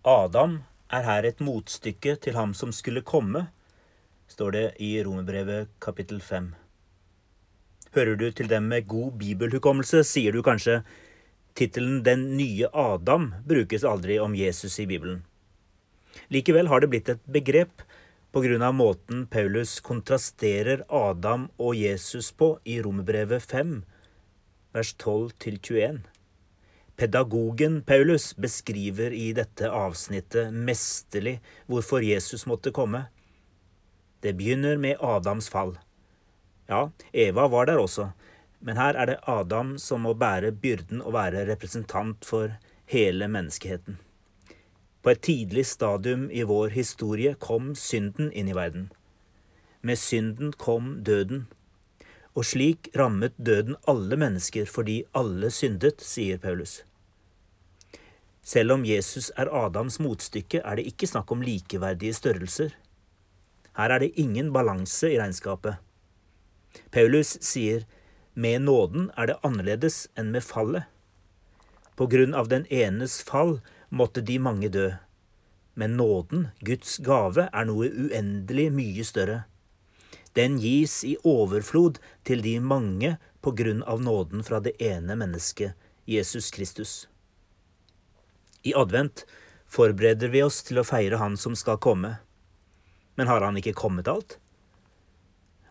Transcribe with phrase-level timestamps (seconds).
[0.00, 3.50] Adam er her et motstykke til ham som skulle komme,
[4.32, 6.54] står det i Romerbrevet kapittel 5.
[7.92, 10.78] Hører du til dem med god bibelhukommelse, sier du kanskje
[11.52, 15.20] tittelen Den nye Adam brukes aldri om Jesus i Bibelen.
[16.32, 17.84] Likevel har det blitt et begrep
[18.32, 23.82] på grunn av måten Paulus kontrasterer Adam og Jesus på i Romerbrevet 5,
[24.72, 26.00] vers 12-21.
[27.00, 33.06] Pedagogen Paulus beskriver i dette avsnittet mesterlig hvorfor Jesus måtte komme.
[34.20, 35.78] Det begynner med Adams fall.
[36.68, 38.10] Ja, Eva var der også,
[38.60, 42.52] men her er det Adam som må bære byrden og være representant for
[42.92, 43.96] hele menneskeheten.
[45.00, 48.90] På et tidlig stadium i vår historie kom synden inn i verden.
[49.80, 51.46] Med synden kom døden.
[52.36, 56.82] Og slik rammet døden alle mennesker fordi alle syndet, sier Paulus.
[58.50, 62.72] Selv om Jesus er Adams motstykke, er det ikke snakk om likeverdige størrelser.
[63.78, 65.76] Her er det ingen balanse i regnskapet.
[66.90, 67.84] Paulus sier
[68.34, 70.88] med nåden er det annerledes enn med fallet.
[71.94, 74.88] På grunn av den enes fall måtte de mange dø.
[75.78, 79.44] Men nåden, Guds gave, er noe uendelig mye større.
[80.34, 85.78] Den gis i overflod til de mange på grunn av nåden fra det ene mennesket,
[86.06, 87.06] Jesus Kristus.
[88.62, 89.24] I advent
[89.70, 92.16] forbereder vi oss til å feire Han som skal komme.
[93.16, 94.36] Men har han ikke kommet alt?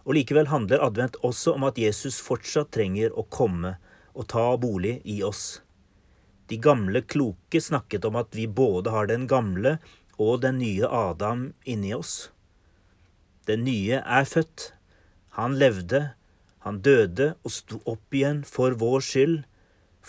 [0.08, 3.76] Og likevel handler advent også om at Jesus fortsatt trenger å komme
[4.16, 5.62] og ta bolig i oss.
[6.50, 9.78] De gamle kloke snakket om at vi både har den gamle
[10.18, 12.32] og den nye Adam inni oss.
[13.46, 14.72] Den nye er født.
[15.38, 16.02] Han levde,
[16.66, 19.38] han døde og sto opp igjen for vår skyld,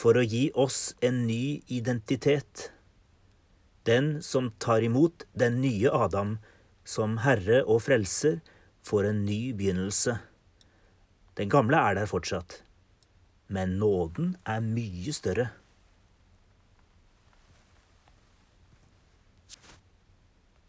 [0.00, 2.70] for å gi oss en ny identitet.
[3.84, 6.38] Den som tar imot den nye Adam
[6.88, 8.40] som herre og frelser,
[8.80, 10.16] får en ny begynnelse.
[11.36, 12.62] Den gamle er der fortsatt,
[13.52, 15.50] men nåden er mye større.